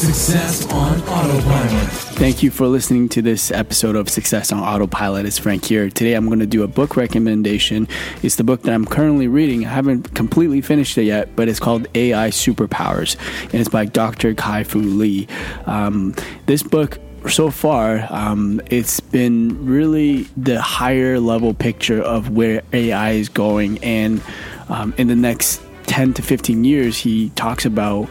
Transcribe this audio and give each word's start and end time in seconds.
Success 0.00 0.66
on 0.72 0.98
Autopilot. 1.02 1.90
Thank 2.16 2.42
you 2.42 2.50
for 2.50 2.66
listening 2.66 3.10
to 3.10 3.20
this 3.20 3.50
episode 3.50 3.96
of 3.96 4.08
Success 4.08 4.50
on 4.50 4.60
Autopilot. 4.60 5.26
It's 5.26 5.38
Frank 5.38 5.66
here. 5.66 5.90
Today 5.90 6.14
I'm 6.14 6.24
going 6.24 6.38
to 6.38 6.46
do 6.46 6.62
a 6.62 6.66
book 6.66 6.96
recommendation. 6.96 7.86
It's 8.22 8.36
the 8.36 8.42
book 8.42 8.62
that 8.62 8.72
I'm 8.72 8.86
currently 8.86 9.28
reading. 9.28 9.66
I 9.66 9.68
haven't 9.68 10.14
completely 10.14 10.62
finished 10.62 10.96
it 10.96 11.02
yet, 11.02 11.36
but 11.36 11.50
it's 11.50 11.60
called 11.60 11.86
AI 11.94 12.30
Superpowers, 12.30 13.16
and 13.52 13.56
it's 13.56 13.68
by 13.68 13.84
Dr. 13.84 14.32
Kai 14.32 14.64
Fu 14.64 14.78
Lee. 14.80 15.28
Um, 15.66 16.14
this 16.46 16.62
book 16.62 16.98
so 17.28 17.50
far, 17.50 18.06
um, 18.08 18.62
it's 18.70 19.00
been 19.00 19.66
really 19.66 20.22
the 20.34 20.62
higher 20.62 21.20
level 21.20 21.52
picture 21.52 22.00
of 22.00 22.30
where 22.30 22.62
AI 22.72 23.10
is 23.10 23.28
going. 23.28 23.76
And 23.84 24.22
um, 24.70 24.94
in 24.96 25.08
the 25.08 25.16
next 25.16 25.60
10 25.88 26.14
to 26.14 26.22
15 26.22 26.64
years, 26.64 26.96
he 26.96 27.28
talks 27.30 27.66
about 27.66 28.08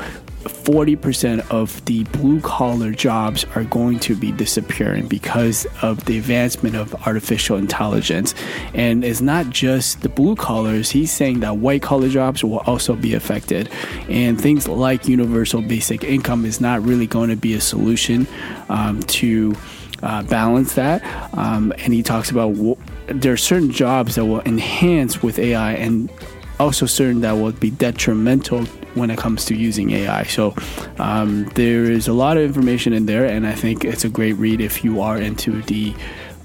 40% 0.49 1.49
of 1.51 1.83
the 1.85 2.03
blue 2.05 2.41
collar 2.41 2.91
jobs 2.91 3.45
are 3.55 3.63
going 3.63 3.99
to 3.99 4.15
be 4.15 4.31
disappearing 4.31 5.07
because 5.07 5.65
of 5.81 6.05
the 6.05 6.17
advancement 6.17 6.75
of 6.75 6.93
artificial 7.07 7.57
intelligence. 7.57 8.33
And 8.73 9.03
it's 9.03 9.21
not 9.21 9.49
just 9.49 10.01
the 10.01 10.09
blue 10.09 10.35
collars, 10.35 10.89
he's 10.89 11.11
saying 11.11 11.39
that 11.41 11.57
white 11.57 11.81
collar 11.81 12.09
jobs 12.09 12.43
will 12.43 12.59
also 12.59 12.95
be 12.95 13.13
affected. 13.13 13.69
And 14.09 14.39
things 14.39 14.67
like 14.67 15.07
universal 15.07 15.61
basic 15.61 16.03
income 16.03 16.45
is 16.45 16.59
not 16.59 16.83
really 16.83 17.07
going 17.07 17.29
to 17.29 17.35
be 17.35 17.53
a 17.53 17.61
solution 17.61 18.27
um, 18.69 19.01
to. 19.03 19.55
Uh, 20.01 20.23
balance 20.23 20.75
that, 20.75 21.03
um, 21.37 21.73
and 21.79 21.91
he 21.91 22.01
talks 22.01 22.31
about 22.31 22.53
w- 22.53 22.77
there 23.07 23.33
are 23.33 23.37
certain 23.37 23.69
jobs 23.69 24.15
that 24.15 24.25
will 24.25 24.39
enhance 24.43 25.21
with 25.21 25.37
AI, 25.37 25.73
and 25.73 26.09
also 26.57 26.85
certain 26.85 27.19
that 27.19 27.33
will 27.33 27.51
be 27.51 27.69
detrimental 27.69 28.65
when 28.95 29.09
it 29.09 29.17
comes 29.17 29.45
to 29.45 29.55
using 29.55 29.91
AI. 29.91 30.23
So 30.23 30.55
um, 30.97 31.45
there 31.55 31.85
is 31.85 32.07
a 32.07 32.13
lot 32.13 32.37
of 32.37 32.43
information 32.43 32.93
in 32.93 33.05
there, 33.05 33.25
and 33.25 33.45
I 33.45 33.53
think 33.53 33.85
it's 33.85 34.05
a 34.05 34.09
great 34.09 34.33
read 34.33 34.61
if 34.61 34.83
you 34.83 35.01
are 35.01 35.17
into 35.17 35.61
the 35.63 35.93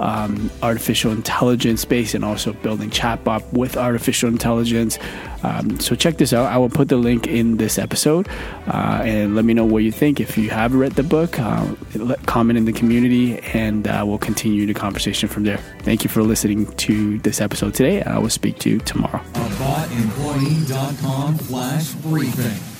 um, 0.00 0.50
artificial 0.62 1.12
intelligence 1.12 1.80
space 1.80 2.14
and 2.14 2.24
also 2.24 2.52
building 2.52 2.90
chatbot 2.90 3.44
with 3.52 3.76
artificial 3.76 4.28
intelligence. 4.28 4.98
Um, 5.42 5.78
so 5.78 5.94
check 5.94 6.18
this 6.18 6.32
out. 6.32 6.50
I 6.50 6.56
will 6.58 6.70
put 6.70 6.88
the 6.88 6.96
link 6.96 7.26
in 7.26 7.58
this 7.58 7.78
episode 7.78 8.28
uh, 8.66 9.02
and 9.04 9.36
let 9.36 9.44
me 9.44 9.54
know 9.54 9.64
what 9.64 9.82
you 9.82 9.92
think. 9.92 10.20
If 10.20 10.38
you 10.38 10.50
have 10.50 10.74
read 10.74 10.92
the 10.92 11.02
book, 11.02 11.38
uh, 11.38 11.74
comment 12.26 12.56
in 12.56 12.64
the 12.64 12.72
community 12.72 13.38
and 13.52 13.86
uh, 13.86 14.04
we'll 14.06 14.18
continue 14.18 14.66
the 14.66 14.74
conversation 14.74 15.28
from 15.28 15.44
there. 15.44 15.58
Thank 15.80 16.02
you 16.02 16.10
for 16.10 16.22
listening 16.22 16.66
to 16.66 17.18
this 17.20 17.40
episode 17.40 17.74
today. 17.74 18.02
I 18.02 18.18
will 18.18 18.30
speak 18.30 18.58
to 18.60 18.70
you 18.70 18.78
tomorrow. 18.80 19.22
AboutEmployee.com 19.54 21.38
slash 21.38 21.92
briefing. 21.94 22.73